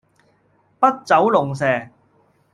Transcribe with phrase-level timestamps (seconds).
[0.79, 1.89] 筆走龍蛇